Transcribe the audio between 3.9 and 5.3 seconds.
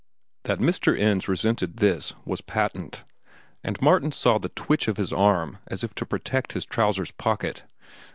saw the twitch of his